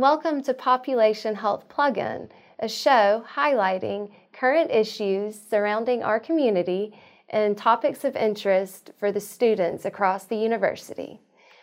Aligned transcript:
welcome 0.00 0.40
to 0.42 0.54
Population 0.54 1.34
Health 1.34 1.68
Plug-in, 1.68 2.28
a 2.60 2.68
show 2.68 3.24
highlighting 3.34 4.12
current 4.32 4.70
issues 4.70 5.40
surrounding 5.50 6.04
our 6.04 6.20
community 6.20 6.96
and 7.30 7.58
topics 7.58 8.04
of 8.04 8.14
interest 8.14 8.92
for 8.96 9.10
the 9.10 9.20
students 9.20 9.84
across 9.84 10.24
the 10.24 10.36
university. 10.36 11.20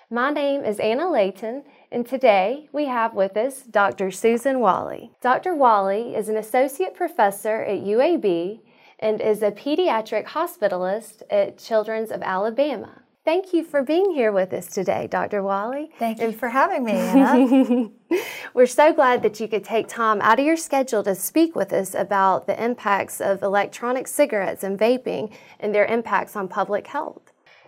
My 0.10 0.32
name 0.32 0.66
is 0.66 0.80
Anna 0.80 1.10
Layton, 1.10 1.64
and 1.92 2.06
today 2.06 2.68
we 2.74 2.88
have 2.88 3.14
with 3.14 3.38
us 3.38 3.62
Dr. 3.62 4.12
Susan 4.12 4.60
Walley. 4.60 5.12
Dr. 5.22 5.56
Walley 5.56 6.14
is 6.14 6.28
an 6.28 6.36
associate 6.36 6.94
professor 6.94 7.62
at 7.64 7.84
UAB 7.84 8.60
and 9.00 9.22
is 9.22 9.44
a 9.44 9.52
pediatric 9.52 10.26
hospitalist 10.26 11.22
at 11.30 11.58
Children's 11.58 12.12
of 12.12 12.22
Alabama. 12.22 13.04
Thank 13.26 13.54
you 13.54 13.64
for 13.64 13.82
being 13.82 14.12
here 14.12 14.32
with 14.32 14.54
us 14.54 14.68
today, 14.68 15.08
Dr. 15.08 15.42
Walley. 15.42 15.90
Thank 15.98 16.22
you 16.22 16.32
for 16.32 16.50
having 16.50 16.84
me, 16.84 16.92
Anna. 16.92 17.90
We're 18.54 18.68
so 18.68 18.94
glad 18.94 19.24
that 19.24 19.40
you 19.40 19.48
could 19.48 19.64
take 19.64 19.88
time 19.88 20.22
out 20.22 20.40
of 20.40 20.46
your 20.46 20.56
schedule 20.56 21.02
to 21.02 21.16
speak 21.16 21.56
with 21.56 21.74
us 21.74 21.96
about 21.96 22.46
the 22.46 22.64
impacts 22.64 23.20
of 23.20 23.42
electronic 23.42 24.08
cigarettes 24.08 24.64
and 24.64 24.78
vaping 24.78 25.34
and 25.60 25.74
their 25.74 25.88
impacts 25.88 26.36
on 26.36 26.48
public 26.48 26.86
health. 26.86 27.25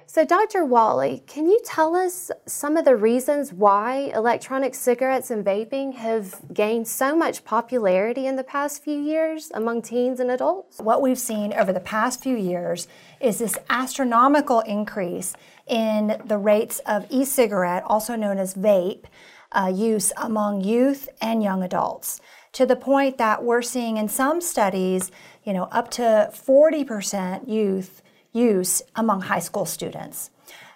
So, 0.10 0.24
Dr. 0.24 0.64
Walley, 0.64 1.22
can 1.28 1.48
you 1.48 1.60
tell 1.66 1.94
us 1.94 2.32
some 2.46 2.78
of 2.78 2.86
the 2.86 2.96
reasons 2.96 3.52
why 3.52 4.10
electronic 4.16 4.74
cigarettes 4.74 5.30
and 5.30 5.44
vaping 5.44 5.96
have 5.96 6.40
gained 6.54 6.88
so 6.88 7.14
much 7.14 7.44
popularity 7.44 8.26
in 8.26 8.38
the 8.38 8.44
past 8.46 8.82
few 8.82 8.98
years 8.98 9.52
among 9.54 9.82
teens 9.82 10.22
and 10.22 10.32
adults? 10.32 10.80
What 10.80 11.02
we've 11.02 11.20
seen 11.20 11.52
over 11.52 11.74
the 11.74 11.82
past 11.82 12.24
few 12.24 12.38
years 12.38 12.88
is 13.20 13.40
this 13.40 13.58
astronomical 13.70 14.62
increase 14.62 15.34
in 15.68 16.22
the 16.24 16.38
rates 16.38 16.80
of 16.86 17.06
e 17.10 17.26
cigarette, 17.26 17.84
also 17.86 18.16
known 18.16 18.38
as 18.38 18.54
vape, 18.54 19.04
uh, 19.52 19.70
use 19.76 20.14
among 20.16 20.62
youth 20.62 21.10
and 21.20 21.44
young 21.44 21.64
adults 21.64 22.22
to 22.54 22.66
the 22.66 22.78
point 22.78 23.18
that 23.18 23.44
we're 23.44 23.62
seeing 23.62 23.98
in 23.98 24.08
some 24.08 24.40
studies, 24.40 25.12
you 25.44 25.52
know, 25.52 25.64
up 25.64 25.92
to 25.92 26.32
40% 26.34 27.50
youth 27.50 28.02
use 28.38 28.82
among 28.96 29.22
high 29.22 29.40
school 29.40 29.66
students. 29.66 30.30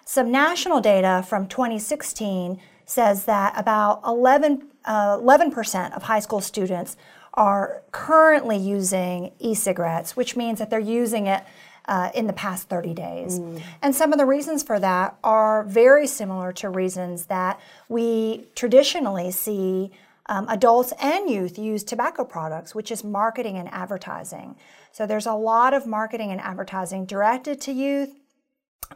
Some 0.04 0.30
national 0.30 0.80
data 0.80 1.24
from 1.26 1.46
2016 1.46 2.60
says 2.84 3.24
that 3.24 3.54
about 3.56 4.02
11, 4.04 4.68
uh, 4.84 5.16
11% 5.18 5.96
of 5.96 6.02
high 6.02 6.20
school 6.20 6.40
students 6.40 6.96
are 7.34 7.82
currently 7.92 8.58
using 8.58 9.32
e 9.38 9.54
cigarettes, 9.54 10.16
which 10.16 10.36
means 10.36 10.58
that 10.58 10.68
they're 10.68 10.80
using 10.80 11.26
it 11.26 11.44
uh, 11.86 12.10
in 12.14 12.26
the 12.26 12.32
past 12.32 12.68
30 12.68 12.94
days. 12.94 13.38
Mm. 13.38 13.62
And 13.80 13.94
some 13.94 14.12
of 14.12 14.18
the 14.18 14.26
reasons 14.26 14.62
for 14.62 14.78
that 14.78 15.16
are 15.24 15.64
very 15.64 16.06
similar 16.06 16.52
to 16.54 16.68
reasons 16.68 17.26
that 17.26 17.60
we 17.88 18.46
traditionally 18.54 19.30
see 19.30 19.90
um, 20.26 20.46
adults 20.48 20.92
and 21.00 21.28
youth 21.28 21.58
use 21.58 21.82
tobacco 21.82 22.24
products, 22.24 22.74
which 22.74 22.90
is 22.90 23.02
marketing 23.02 23.56
and 23.56 23.68
advertising. 23.72 24.56
So 24.92 25.06
there's 25.06 25.26
a 25.26 25.34
lot 25.34 25.74
of 25.74 25.86
marketing 25.86 26.30
and 26.30 26.40
advertising 26.40 27.06
directed 27.06 27.60
to 27.62 27.72
youth 27.72 28.14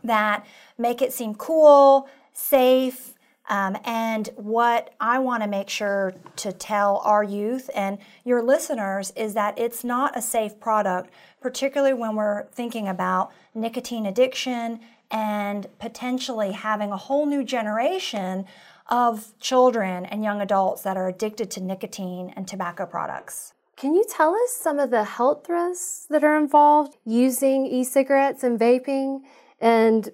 that 0.04 0.46
make 0.78 1.00
it 1.02 1.12
seem 1.12 1.34
cool, 1.34 2.08
safe, 2.32 3.14
um, 3.48 3.78
and 3.84 4.28
what 4.36 4.94
I 5.00 5.18
want 5.20 5.42
to 5.42 5.48
make 5.48 5.68
sure 5.68 6.14
to 6.36 6.52
tell 6.52 6.98
our 7.04 7.22
youth 7.22 7.70
and 7.74 7.98
your 8.24 8.42
listeners 8.42 9.12
is 9.14 9.34
that 9.34 9.58
it's 9.58 9.84
not 9.84 10.16
a 10.16 10.22
safe 10.22 10.58
product, 10.58 11.10
particularly 11.40 11.94
when 11.94 12.16
we're 12.16 12.46
thinking 12.46 12.88
about 12.88 13.30
nicotine 13.54 14.04
addiction 14.06 14.80
and 15.10 15.66
potentially 15.78 16.52
having 16.52 16.90
a 16.90 16.96
whole 16.96 17.26
new 17.26 17.44
generation 17.44 18.46
of 18.88 19.32
children 19.38 20.04
and 20.04 20.24
young 20.24 20.40
adults 20.40 20.82
that 20.82 20.96
are 20.96 21.08
addicted 21.08 21.50
to 21.52 21.60
nicotine 21.60 22.32
and 22.36 22.48
tobacco 22.48 22.84
products. 22.84 23.52
Can 23.76 23.94
you 23.94 24.04
tell 24.08 24.34
us 24.34 24.52
some 24.52 24.78
of 24.78 24.90
the 24.90 25.04
health 25.04 25.48
risks 25.48 26.06
that 26.08 26.24
are 26.24 26.36
involved 26.36 26.96
using 27.04 27.66
e 27.66 27.84
cigarettes 27.84 28.42
and 28.42 28.58
vaping? 28.58 29.20
And 29.60 30.10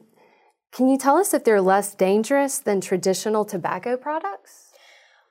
can 0.73 0.89
you 0.89 0.99
tell 0.99 1.17
us 1.17 1.33
if 1.33 1.45
they're 1.45 1.61
less 1.61 1.95
dangerous 1.95 2.59
than 2.59 2.81
traditional 2.81 3.45
tobacco 3.45 3.97
products? 3.97 4.72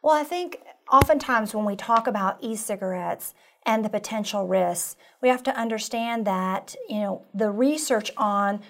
Well, 0.01 0.15
I 0.15 0.23
think 0.23 0.61
oftentimes 0.91 1.53
when 1.53 1.65
we 1.65 1.75
talk 1.75 2.07
about 2.07 2.41
e 2.41 2.55
cigarettes, 2.55 3.33
and 3.65 3.85
the 3.85 3.89
potential 3.89 4.47
risks. 4.47 4.95
We 5.21 5.29
have 5.29 5.43
to 5.43 5.55
understand 5.55 6.25
that, 6.25 6.75
you 6.89 6.99
know, 6.99 7.25
the 7.33 7.51
research 7.51 8.11
on 8.17 8.61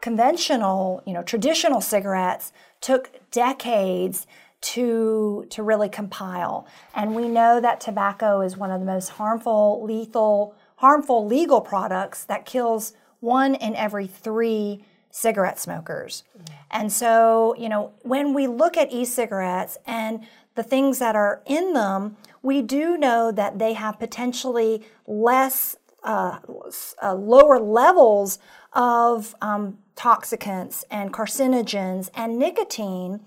conventional, 0.00 1.02
you 1.06 1.12
know, 1.12 1.22
traditional 1.22 1.80
cigarettes 1.80 2.52
took 2.80 3.10
decades 3.30 4.26
to 4.60 5.46
to 5.50 5.62
really 5.62 5.88
compile. 5.88 6.66
And 6.94 7.14
we 7.14 7.28
know 7.28 7.60
that 7.60 7.80
tobacco 7.80 8.40
is 8.40 8.56
one 8.56 8.70
of 8.70 8.80
the 8.80 8.86
most 8.86 9.10
harmful, 9.10 9.82
lethal, 9.84 10.54
harmful 10.76 11.26
legal 11.26 11.60
products 11.60 12.24
that 12.24 12.44
kills 12.44 12.92
one 13.20 13.54
in 13.54 13.74
every 13.74 14.06
3 14.06 14.84
cigarette 15.10 15.58
smokers. 15.58 16.22
And 16.70 16.92
so, 16.92 17.54
you 17.58 17.68
know, 17.68 17.92
when 18.02 18.34
we 18.34 18.46
look 18.46 18.76
at 18.76 18.92
e-cigarettes 18.92 19.78
and 19.86 20.24
the 20.54 20.62
things 20.62 20.98
that 20.98 21.16
are 21.16 21.42
in 21.46 21.72
them, 21.72 22.16
we 22.42 22.62
do 22.62 22.96
know 22.96 23.32
that 23.32 23.58
they 23.58 23.72
have 23.72 23.98
potentially 23.98 24.84
less 25.06 25.76
uh, 26.04 26.38
uh, 27.02 27.14
lower 27.14 27.58
levels 27.58 28.38
of 28.72 29.34
um, 29.40 29.78
toxicants 29.96 30.84
and 30.90 31.12
carcinogens 31.12 32.10
and 32.14 32.38
nicotine, 32.38 33.20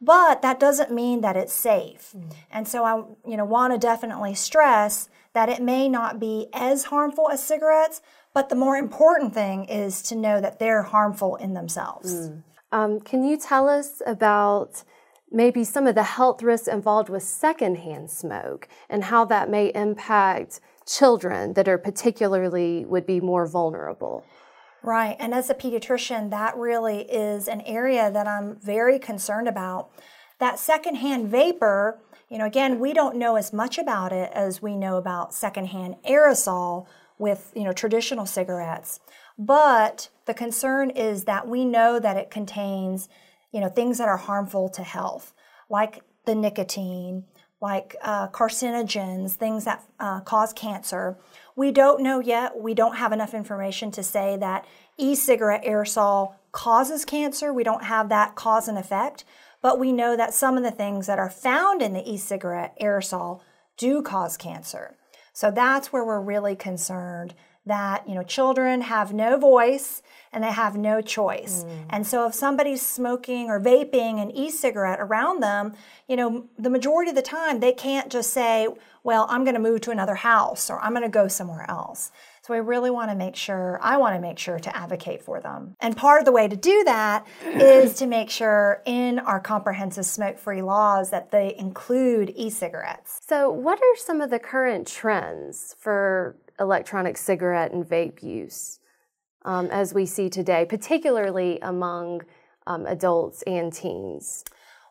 but 0.00 0.42
that 0.42 0.60
doesn't 0.60 0.90
mean 0.90 1.20
that 1.22 1.36
it's 1.36 1.52
safe. 1.52 2.12
Mm. 2.16 2.34
And 2.50 2.68
so 2.68 2.84
I 2.84 2.96
you 3.28 3.36
know 3.36 3.44
want 3.44 3.72
to 3.72 3.78
definitely 3.78 4.34
stress 4.34 5.08
that 5.32 5.48
it 5.48 5.60
may 5.60 5.88
not 5.88 6.20
be 6.20 6.48
as 6.52 6.84
harmful 6.84 7.28
as 7.30 7.42
cigarettes, 7.42 8.00
but 8.32 8.48
the 8.48 8.56
more 8.56 8.76
important 8.76 9.34
thing 9.34 9.64
is 9.64 10.02
to 10.02 10.14
know 10.14 10.40
that 10.40 10.58
they're 10.58 10.82
harmful 10.82 11.36
in 11.36 11.54
themselves. 11.54 12.28
Mm. 12.28 12.42
Um, 12.72 13.00
can 13.00 13.24
you 13.24 13.36
tell 13.36 13.68
us 13.68 14.02
about 14.06 14.82
maybe 15.30 15.64
some 15.64 15.86
of 15.86 15.94
the 15.94 16.02
health 16.02 16.42
risks 16.42 16.68
involved 16.68 17.08
with 17.08 17.22
secondhand 17.22 18.10
smoke 18.10 18.68
and 18.88 19.04
how 19.04 19.24
that 19.24 19.50
may 19.50 19.72
impact 19.74 20.60
children 20.86 21.54
that 21.54 21.68
are 21.68 21.78
particularly 21.78 22.84
would 22.84 23.06
be 23.06 23.20
more 23.20 23.46
vulnerable? 23.46 24.24
Right. 24.84 25.16
And 25.18 25.32
as 25.32 25.48
a 25.48 25.54
pediatrician, 25.54 26.28
that 26.28 26.58
really 26.58 27.10
is 27.10 27.48
an 27.48 27.62
area 27.62 28.10
that 28.10 28.28
I'm 28.28 28.56
very 28.56 28.98
concerned 28.98 29.48
about. 29.48 29.88
That 30.40 30.58
secondhand 30.58 31.30
vapor, 31.30 31.98
you 32.28 32.36
know, 32.36 32.44
again, 32.44 32.78
we 32.78 32.92
don't 32.92 33.16
know 33.16 33.36
as 33.36 33.50
much 33.50 33.78
about 33.78 34.12
it 34.12 34.30
as 34.34 34.60
we 34.60 34.76
know 34.76 34.98
about 34.98 35.32
secondhand 35.32 35.96
aerosol 36.06 36.86
with, 37.16 37.50
you 37.56 37.64
know, 37.64 37.72
traditional 37.72 38.26
cigarettes. 38.26 39.00
But 39.38 40.10
the 40.26 40.34
concern 40.34 40.90
is 40.90 41.24
that 41.24 41.48
we 41.48 41.64
know 41.64 41.98
that 41.98 42.18
it 42.18 42.30
contains, 42.30 43.08
you 43.52 43.62
know, 43.62 43.70
things 43.70 43.96
that 43.96 44.08
are 44.08 44.18
harmful 44.18 44.68
to 44.68 44.82
health, 44.82 45.32
like 45.70 46.02
the 46.26 46.34
nicotine, 46.34 47.24
like 47.64 47.96
uh, 48.02 48.28
carcinogens, 48.28 49.30
things 49.30 49.64
that 49.64 49.82
uh, 49.98 50.20
cause 50.20 50.52
cancer. 50.52 51.16
We 51.56 51.72
don't 51.72 52.02
know 52.02 52.20
yet. 52.20 52.60
We 52.60 52.74
don't 52.74 52.96
have 52.96 53.10
enough 53.10 53.32
information 53.32 53.90
to 53.92 54.02
say 54.02 54.36
that 54.36 54.66
e 54.98 55.14
cigarette 55.14 55.64
aerosol 55.64 56.34
causes 56.52 57.06
cancer. 57.06 57.54
We 57.54 57.64
don't 57.64 57.84
have 57.84 58.10
that 58.10 58.34
cause 58.34 58.68
and 58.68 58.76
effect, 58.76 59.24
but 59.62 59.78
we 59.78 59.92
know 59.92 60.14
that 60.14 60.34
some 60.34 60.58
of 60.58 60.62
the 60.62 60.70
things 60.70 61.06
that 61.06 61.18
are 61.18 61.30
found 61.30 61.80
in 61.80 61.94
the 61.94 62.06
e 62.06 62.18
cigarette 62.18 62.76
aerosol 62.82 63.40
do 63.78 64.02
cause 64.02 64.36
cancer. 64.36 64.94
So 65.32 65.50
that's 65.50 65.90
where 65.90 66.04
we're 66.04 66.20
really 66.20 66.56
concerned 66.56 67.32
that 67.66 68.06
you 68.08 68.14
know 68.14 68.22
children 68.22 68.82
have 68.82 69.12
no 69.12 69.38
voice 69.38 70.02
and 70.32 70.42
they 70.44 70.50
have 70.50 70.76
no 70.76 71.00
choice. 71.00 71.64
Mm. 71.64 71.86
And 71.90 72.06
so 72.06 72.26
if 72.26 72.34
somebody's 72.34 72.82
smoking 72.82 73.48
or 73.48 73.60
vaping 73.60 74.20
an 74.20 74.30
e-cigarette 74.32 75.00
around 75.00 75.40
them, 75.40 75.74
you 76.08 76.16
know, 76.16 76.46
the 76.58 76.70
majority 76.70 77.10
of 77.10 77.16
the 77.16 77.22
time 77.22 77.60
they 77.60 77.72
can't 77.72 78.10
just 78.10 78.30
say, 78.30 78.68
"Well, 79.02 79.26
I'm 79.30 79.44
going 79.44 79.54
to 79.54 79.60
move 79.60 79.80
to 79.82 79.90
another 79.90 80.16
house 80.16 80.70
or 80.70 80.80
I'm 80.80 80.92
going 80.92 81.02
to 81.02 81.08
go 81.08 81.28
somewhere 81.28 81.64
else." 81.68 82.10
So 82.46 82.52
I 82.52 82.58
really 82.58 82.90
want 82.90 83.10
to 83.10 83.16
make 83.16 83.36
sure, 83.36 83.78
I 83.80 83.96
want 83.96 84.16
to 84.16 84.20
make 84.20 84.38
sure 84.38 84.58
to 84.58 84.76
advocate 84.76 85.22
for 85.22 85.40
them. 85.40 85.76
And 85.80 85.96
part 85.96 86.18
of 86.18 86.26
the 86.26 86.32
way 86.32 86.46
to 86.46 86.56
do 86.56 86.84
that 86.84 87.26
is 87.46 87.94
to 87.94 88.06
make 88.06 88.28
sure 88.28 88.82
in 88.84 89.18
our 89.18 89.40
comprehensive 89.40 90.04
smoke 90.04 90.38
free 90.38 90.60
laws 90.60 91.08
that 91.08 91.30
they 91.30 91.54
include 91.56 92.34
e 92.36 92.50
cigarettes. 92.50 93.18
So, 93.26 93.50
what 93.50 93.78
are 93.78 93.96
some 93.96 94.20
of 94.20 94.28
the 94.28 94.38
current 94.38 94.86
trends 94.86 95.74
for 95.78 96.36
electronic 96.60 97.16
cigarette 97.16 97.72
and 97.72 97.82
vape 97.82 98.22
use 98.22 98.78
um, 99.46 99.68
as 99.70 99.94
we 99.94 100.04
see 100.04 100.28
today, 100.28 100.66
particularly 100.66 101.58
among 101.62 102.20
um, 102.66 102.84
adults 102.84 103.40
and 103.46 103.72
teens? 103.72 104.44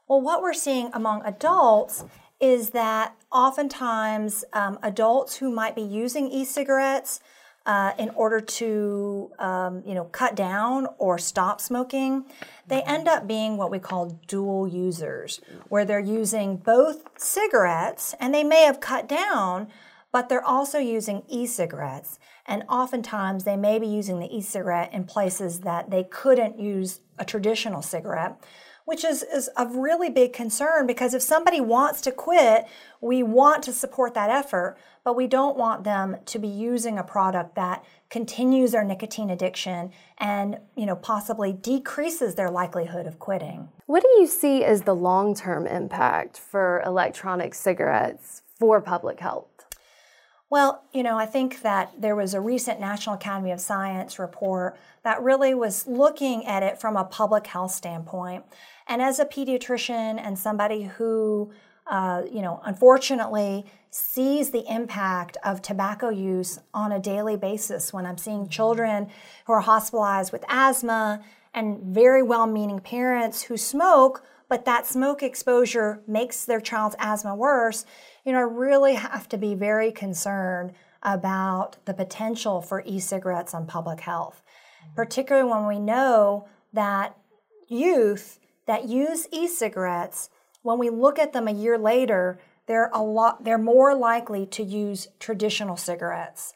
Well, 0.07 0.21
what 0.21 0.41
we're 0.41 0.53
seeing 0.53 0.89
among 0.91 1.21
adults 1.23 2.03
is 2.39 2.71
that 2.71 3.15
oftentimes 3.31 4.44
um, 4.53 4.79
adults 4.81 5.38
who 5.38 5.51
might 5.51 5.75
be 5.75 5.83
using 5.83 6.31
e 6.31 6.45
cigarettes 6.45 7.19
uh, 7.65 7.94
in 7.98 8.10
order 8.12 8.42
to 8.42 9.31
um, 9.39 9.83
you 9.86 9.94
know 9.94 10.06
cut 10.06 10.36
down 10.36 10.88
or 10.98 11.18
stop 11.18 11.62
smoking, 11.62 12.25
they 12.68 12.81
end 12.83 13.07
up 13.07 13.27
being 13.27 13.57
what 13.57 13.71
we 13.71 13.80
call 13.80 14.19
dual 14.27 14.68
users, 14.68 15.39
where 15.69 15.86
they're 15.86 16.00
using 16.00 16.57
both 16.57 17.07
cigarettes 17.18 18.13
and 18.19 18.33
they 18.33 18.44
may 18.44 18.63
have 18.63 18.80
cut 18.80 19.07
down, 19.07 19.68
but 20.12 20.30
they're 20.30 20.45
also 20.45 20.77
using 20.77 21.24
e-cigarettes. 21.27 22.19
And 22.45 22.63
oftentimes 22.68 23.45
they 23.45 23.56
may 23.56 23.80
be 23.80 23.88
using 23.88 24.19
the 24.19 24.36
e-cigarette 24.36 24.94
in 24.94 25.06
places 25.06 25.62
that 25.62 25.89
they 25.89 26.04
couldn't 26.04 26.60
use 26.60 27.00
a 27.18 27.24
traditional 27.24 27.81
cigarette 27.81 28.44
which 28.85 29.03
is, 29.03 29.24
is 29.24 29.50
a 29.57 29.65
really 29.68 30.09
big 30.09 30.33
concern 30.33 30.85
because 30.85 31.13
if 31.13 31.21
somebody 31.21 31.62
wants 31.62 32.01
to 32.01 32.12
quit, 32.12 32.65
we 33.01 33.24
want 33.24 33.63
to 33.63 33.74
support 33.74 34.13
that 34.13 34.30
effort, 34.30 34.77
but 35.03 35.15
we 35.15 35.27
don't 35.27 35.57
want 35.57 35.83
them 35.83 36.18
to 36.25 36.39
be 36.39 36.47
using 36.47 36.97
a 36.97 37.03
product 37.03 37.56
that 37.56 37.83
continues 38.09 38.71
their 38.71 38.83
nicotine 38.83 39.30
addiction 39.30 39.91
and 40.19 40.59
you 40.75 40.85
know 40.85 40.95
possibly 40.95 41.51
decreases 41.51 42.35
their 42.35 42.50
likelihood 42.50 43.07
of 43.07 43.18
quitting. 43.19 43.68
What 43.88 44.03
do 44.03 44.09
you 44.19 44.27
see 44.27 44.63
as 44.63 44.83
the 44.83 44.94
long-term 44.94 45.65
impact 45.65 46.38
for 46.38 46.81
electronic 46.86 47.56
cigarettes 47.56 48.44
for 48.59 48.81
public 48.81 49.19
health? 49.19 49.62
Well, 50.53 50.83
you 50.94 51.01
know, 51.01 51.17
I 51.17 51.25
think 51.25 51.63
that 51.63 52.00
there 52.00 52.15
was 52.15 52.35
a 52.35 52.39
recent 52.39 52.79
National 52.79 53.15
Academy 53.15 53.50
of 53.50 53.59
Science 53.59 54.19
report 54.19 54.77
that 55.01 55.19
really 55.23 55.55
was 55.55 55.88
looking 55.88 56.45
at 56.45 56.61
it 56.61 56.79
from 56.79 56.95
a 56.95 57.05
public 57.05 57.47
health 57.47 57.71
standpoint. 57.71 58.45
And 58.88 59.01
as 59.01 59.17
a 59.17 59.25
pediatrician 59.25 60.21
and 60.23 60.38
somebody 60.38 60.83
who, 60.83 61.51
uh, 61.88 62.21
you 62.31 62.44
know, 62.44 62.61
unfortunately 62.65 63.65
sees 63.89 64.51
the 64.51 64.63
impact 64.71 65.38
of 65.44 65.63
tobacco 65.63 66.09
use 66.09 66.59
on 66.71 66.91
a 66.91 67.00
daily 67.00 67.35
basis 67.35 67.91
when 67.91 68.05
I'm 68.05 68.19
seeing 68.19 68.47
children 68.47 69.09
who 69.47 69.53
are 69.53 69.61
hospitalized 69.61 70.31
with 70.31 70.45
asthma 70.50 71.23
and 71.55 71.79
very 71.81 72.21
well 72.21 72.45
meaning 72.45 72.79
parents 72.79 73.41
who 73.41 73.57
smoke, 73.57 74.23
but 74.50 74.65
that 74.65 74.85
smoke 74.85 75.23
exposure 75.23 76.03
makes 76.05 76.45
their 76.45 76.61
child's 76.61 76.95
asthma 77.00 77.35
worse 77.35 77.85
you 78.25 78.31
know, 78.31 78.40
I 78.40 78.44
really 78.44 78.96
have 78.96 79.28
to 79.30 79.38
be 79.38 79.56
very 79.56 79.92
concerned 79.92 80.74
about 81.02 81.78
the 81.86 81.94
potential 81.94 82.62
for 82.62 82.84
e 82.86 83.00
cigarettes 83.00 83.54
on 83.54 83.66
public 83.66 84.00
health, 84.00 84.42
mm-hmm. 84.84 84.96
particularly 84.96 85.50
when 85.50 85.68
we 85.68 85.80
know 85.80 86.48
that 86.72 87.18
youth 87.68 88.40
that 88.66 88.86
use 88.86 89.28
e 89.31 89.48
cigarettes, 89.48 90.30
when 90.62 90.80
we 90.80 90.90
look 90.90 91.20
at 91.20 91.34
them 91.34 91.48
a 91.48 91.52
year 91.52 91.78
later, 91.78 92.40
they're 92.66 92.90
a 92.94 93.02
lot 93.02 93.44
they're 93.44 93.58
more 93.58 93.94
likely 93.94 94.46
to 94.48 94.64
use 94.64 95.08
traditional 95.20 95.75
cigarettes. 95.75 96.54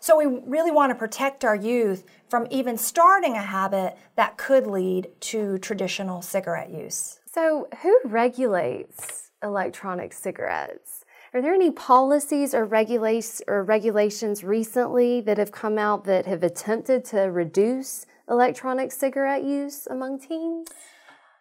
So 0.00 0.16
we 0.16 0.26
really 0.46 0.70
want 0.70 0.90
to 0.90 0.94
protect 0.94 1.44
our 1.44 1.56
youth 1.56 2.04
from 2.28 2.46
even 2.50 2.78
starting 2.78 3.34
a 3.34 3.42
habit 3.42 3.96
that 4.14 4.36
could 4.36 4.66
lead 4.66 5.08
to 5.20 5.58
traditional 5.58 6.22
cigarette 6.22 6.70
use. 6.70 7.18
So 7.26 7.66
who 7.82 7.98
regulates 8.04 9.32
electronic 9.42 10.12
cigarettes? 10.12 10.97
Are 11.34 11.42
there 11.42 11.52
any 11.52 11.70
policies 11.70 12.54
or, 12.54 12.64
regulations 12.64 13.42
or 13.46 13.62
regulations 13.62 14.42
recently 14.42 15.20
that 15.22 15.36
have 15.36 15.52
come 15.52 15.78
out 15.78 16.04
that 16.04 16.24
have 16.26 16.42
attempted 16.42 17.04
to 17.06 17.20
reduce 17.22 18.06
electronic 18.30 18.92
cigarette 18.92 19.44
use 19.44 19.86
among 19.90 20.20
teens? 20.20 20.68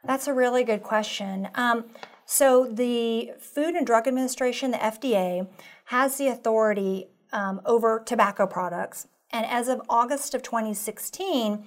That's 0.03 0.27
a 0.27 0.33
really 0.33 0.63
good 0.63 0.83
question. 0.83 1.47
Um, 1.55 1.85
so, 2.25 2.65
the 2.65 3.31
Food 3.39 3.75
and 3.75 3.87
Drug 3.87 4.07
Administration, 4.07 4.71
the 4.71 4.77
FDA, 4.77 5.47
has 5.85 6.17
the 6.17 6.27
authority 6.27 7.07
um, 7.31 7.61
over 7.65 8.03
tobacco 8.05 8.45
products. 8.45 9.07
And 9.31 9.45
as 9.45 9.69
of 9.69 9.81
August 9.87 10.33
of 10.33 10.43
2016, 10.43 11.63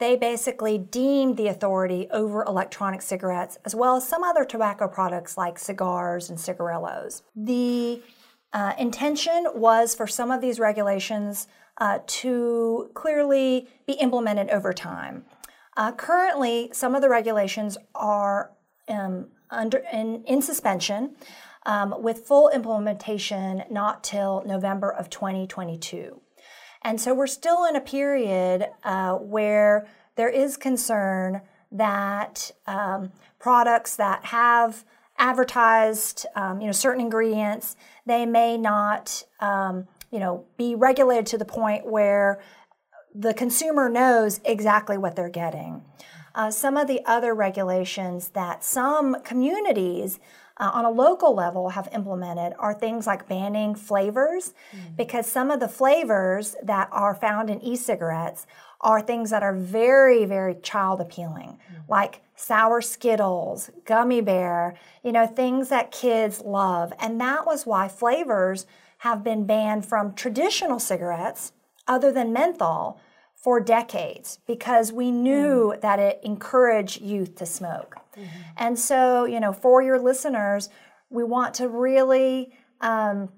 they 0.00 0.16
basically 0.16 0.78
deemed 0.78 1.36
the 1.36 1.46
authority 1.46 2.08
over 2.10 2.42
electronic 2.42 3.02
cigarettes 3.02 3.58
as 3.64 3.74
well 3.74 3.96
as 3.96 4.08
some 4.08 4.24
other 4.24 4.44
tobacco 4.44 4.88
products 4.88 5.36
like 5.36 5.58
cigars 5.58 6.30
and 6.30 6.40
cigarillos. 6.40 7.22
The 7.36 8.02
uh, 8.52 8.72
intention 8.78 9.46
was 9.54 9.94
for 9.94 10.06
some 10.06 10.30
of 10.30 10.40
these 10.40 10.58
regulations 10.58 11.46
uh, 11.78 12.00
to 12.06 12.90
clearly 12.94 13.68
be 13.86 13.92
implemented 13.94 14.50
over 14.50 14.72
time. 14.72 15.24
Uh, 15.76 15.92
currently, 15.92 16.70
some 16.72 16.94
of 16.94 17.02
the 17.02 17.08
regulations 17.08 17.78
are 17.94 18.52
um, 18.88 19.28
under 19.50 19.82
in, 19.92 20.24
in 20.24 20.42
suspension, 20.42 21.14
um, 21.66 21.94
with 22.02 22.26
full 22.26 22.48
implementation 22.48 23.62
not 23.70 24.02
till 24.02 24.42
November 24.46 24.90
of 24.90 25.10
2022. 25.10 26.20
And 26.82 27.00
so 27.00 27.14
we're 27.14 27.26
still 27.26 27.64
in 27.64 27.76
a 27.76 27.80
period 27.80 28.66
uh, 28.84 29.14
where 29.14 29.86
there 30.16 30.28
is 30.28 30.56
concern 30.56 31.42
that 31.72 32.50
um, 32.66 33.12
products 33.38 33.96
that 33.96 34.24
have 34.26 34.84
advertised, 35.18 36.26
um, 36.34 36.60
you 36.60 36.66
know, 36.66 36.72
certain 36.72 37.00
ingredients, 37.00 37.76
they 38.06 38.24
may 38.24 38.56
not, 38.56 39.22
um, 39.40 39.86
you 40.10 40.18
know, 40.18 40.44
be 40.56 40.74
regulated 40.74 41.26
to 41.26 41.38
the 41.38 41.44
point 41.44 41.86
where 41.86 42.40
the 43.14 43.34
consumer 43.34 43.88
knows 43.88 44.40
exactly 44.44 44.96
what 44.96 45.16
they're 45.16 45.28
getting. 45.28 45.82
Uh, 46.34 46.50
some 46.50 46.76
of 46.76 46.86
the 46.86 47.00
other 47.06 47.34
regulations 47.34 48.28
that 48.28 48.64
some 48.64 49.16
communities 49.22 50.18
uh, 50.60 50.70
on 50.72 50.84
a 50.84 50.90
local 50.90 51.34
level 51.34 51.70
have 51.70 51.88
implemented 51.92 52.52
are 52.58 52.74
things 52.74 53.06
like 53.06 53.28
banning 53.28 53.74
flavors 53.74 54.52
mm-hmm. 54.72 54.94
because 54.96 55.26
some 55.26 55.50
of 55.50 55.58
the 55.58 55.68
flavors 55.68 56.54
that 56.62 56.88
are 56.92 57.14
found 57.14 57.50
in 57.50 57.60
e-cigarettes 57.62 58.46
are 58.80 59.00
things 59.00 59.30
that 59.30 59.42
are 59.42 59.54
very 59.54 60.24
very 60.24 60.54
child 60.56 61.00
appealing 61.00 61.58
mm-hmm. 61.58 61.80
like 61.88 62.22
sour 62.36 62.80
skittles 62.80 63.70
gummy 63.84 64.20
bear 64.20 64.76
you 65.02 65.10
know 65.10 65.26
things 65.26 65.68
that 65.70 65.90
kids 65.90 66.40
love 66.42 66.92
and 67.00 67.20
that 67.20 67.44
was 67.44 67.66
why 67.66 67.88
flavors 67.88 68.66
have 68.98 69.24
been 69.24 69.46
banned 69.46 69.84
from 69.84 70.14
traditional 70.14 70.78
cigarettes 70.78 71.52
other 71.88 72.12
than 72.12 72.32
menthol 72.32 73.00
for 73.34 73.58
decades 73.58 74.38
because 74.46 74.92
we 74.92 75.10
knew 75.10 75.72
mm. 75.74 75.80
that 75.80 75.98
it 75.98 76.20
encouraged 76.22 77.00
youth 77.00 77.36
to 77.36 77.46
smoke. 77.46 77.96
Mm-hmm. 78.16 78.40
And 78.56 78.78
so, 78.78 79.24
you 79.24 79.40
know, 79.40 79.52
for 79.52 79.82
your 79.82 79.98
listeners, 79.98 80.68
we 81.10 81.24
want 81.24 81.54
to 81.54 81.68
really 81.68 82.52
um, 82.80 83.30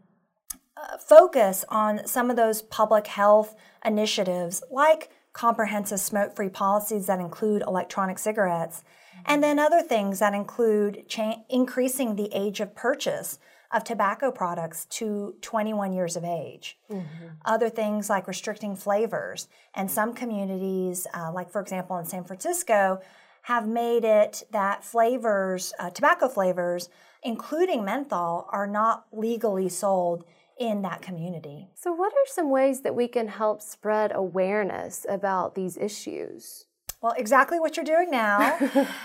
uh, 0.77 0.99
focus 0.99 1.65
on 1.69 2.07
some 2.07 2.31
of 2.31 2.37
those 2.37 2.63
public 2.63 3.07
health 3.07 3.55
initiatives 3.85 4.63
like 4.71 5.11
comprehensive 5.33 6.01
smoke 6.01 6.37
free 6.37 6.49
policies 6.49 7.07
that 7.07 7.19
include 7.19 7.63
electronic 7.63 8.19
cigarettes, 8.19 8.83
mm-hmm. 9.15 9.23
and 9.27 9.43
then 9.43 9.59
other 9.59 9.81
things 9.81 10.19
that 10.19 10.35
include 10.35 11.09
cha- 11.09 11.43
increasing 11.49 12.17
the 12.17 12.29
age 12.35 12.61
of 12.61 12.75
purchase 12.75 13.39
of 13.73 13.85
tobacco 13.85 14.31
products 14.31 14.85
to 14.87 15.35
21 15.41 15.93
years 15.93 16.17
of 16.17 16.25
age. 16.25 16.79
Mm-hmm. 16.91 17.27
Other 17.45 17.71
things 17.71 18.11
like 18.11 18.29
restricting 18.29 18.77
flavors. 18.77 19.49
And 19.75 19.91
some 19.91 20.13
communities, 20.13 21.07
uh, 21.15 21.33
like 21.33 21.51
for 21.51 21.61
example 21.61 21.97
in 21.97 22.05
San 22.05 22.25
Francisco, 22.25 23.01
have 23.43 23.67
made 23.67 24.05
it 24.05 24.45
that 24.53 24.85
flavors, 24.85 25.73
uh, 25.79 25.91
tobacco 25.91 26.29
flavors, 26.29 26.89
including 27.23 27.85
menthol, 27.85 28.49
are 28.53 28.67
not 28.67 29.07
legally 29.13 29.69
sold 29.69 30.25
in 30.59 30.83
that 30.83 31.03
community. 31.03 31.69
So, 31.75 31.93
what 31.93 32.13
are 32.13 32.27
some 32.27 32.51
ways 32.51 32.83
that 32.83 32.95
we 32.95 33.09
can 33.09 33.29
help 33.29 33.63
spread 33.63 34.13
awareness 34.15 35.05
about 35.09 35.55
these 35.55 35.77
issues? 35.77 36.67
Well, 37.03 37.15
exactly 37.17 37.59
what 37.59 37.77
you're 37.77 37.85
doing 37.85 38.13
now. 38.13 38.59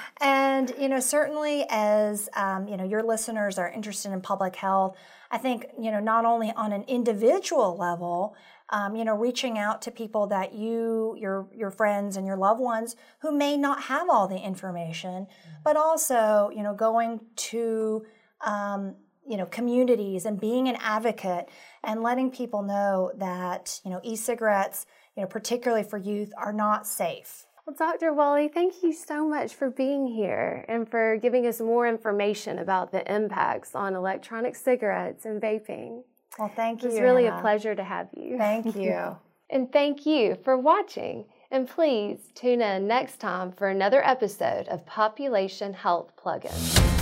and, 0.21 0.71
you 0.79 0.87
know, 0.87 0.99
certainly 0.99 1.65
as, 1.67 2.29
um, 2.35 2.67
you 2.67 2.77
know, 2.77 2.83
your 2.83 3.01
listeners 3.01 3.57
are 3.57 3.69
interested 3.69 4.11
in 4.11 4.21
public 4.21 4.55
health, 4.55 4.95
I 5.31 5.39
think, 5.39 5.65
you 5.79 5.89
know, 5.89 5.99
not 5.99 6.23
only 6.23 6.53
on 6.55 6.71
an 6.71 6.83
individual 6.87 7.75
level, 7.75 8.35
um, 8.69 8.95
you 8.95 9.03
know, 9.03 9.15
reaching 9.15 9.57
out 9.57 9.81
to 9.83 9.91
people 9.91 10.27
that 10.27 10.53
you, 10.53 11.15
your, 11.19 11.47
your 11.55 11.71
friends 11.71 12.17
and 12.17 12.27
your 12.27 12.37
loved 12.37 12.59
ones 12.59 12.95
who 13.19 13.31
may 13.31 13.57
not 13.57 13.83
have 13.83 14.09
all 14.11 14.27
the 14.27 14.37
information, 14.37 15.25
mm-hmm. 15.25 15.49
but 15.63 15.75
also, 15.75 16.51
you 16.55 16.61
know, 16.61 16.75
going 16.75 17.19
to, 17.35 18.05
um, 18.45 18.95
you 19.27 19.37
know, 19.37 19.45
communities 19.47 20.25
and 20.25 20.39
being 20.39 20.67
an 20.67 20.77
advocate 20.81 21.49
and 21.83 22.03
letting 22.03 22.29
people 22.29 22.61
know 22.61 23.11
that, 23.17 23.81
you 23.83 23.89
know, 23.89 23.99
e-cigarettes, 24.03 24.85
you 25.15 25.23
know, 25.23 25.27
particularly 25.27 25.83
for 25.83 25.97
youth, 25.97 26.31
are 26.37 26.53
not 26.53 26.85
safe. 26.85 27.47
Well, 27.67 27.75
Dr. 27.77 28.13
Walley, 28.13 28.47
thank 28.47 28.81
you 28.81 28.93
so 28.93 29.27
much 29.27 29.53
for 29.53 29.69
being 29.69 30.07
here 30.07 30.63
and 30.69 30.89
for 30.89 31.17
giving 31.17 31.45
us 31.45 31.59
more 31.59 31.85
information 31.85 32.59
about 32.59 32.93
the 32.93 33.13
impacts 33.13 33.75
on 33.75 33.93
electronic 33.93 34.55
cigarettes 34.55 35.25
and 35.25 35.41
vaping. 35.41 36.03
Well, 36.39 36.49
thank 36.55 36.81
you. 36.81 36.89
It's 36.89 37.01
really 37.01 37.25
a 37.25 37.37
pleasure 37.41 37.75
to 37.75 37.83
have 37.83 38.07
you. 38.15 38.37
Thank 38.37 38.73
you. 38.77 39.17
and 39.49 39.69
thank 39.69 40.05
you 40.05 40.37
for 40.45 40.57
watching. 40.57 41.25
And 41.51 41.67
please 41.67 42.31
tune 42.33 42.61
in 42.61 42.87
next 42.87 43.19
time 43.19 43.51
for 43.51 43.67
another 43.67 44.01
episode 44.01 44.69
of 44.69 44.85
Population 44.85 45.73
Health 45.73 46.13
Plugin. 46.15 46.96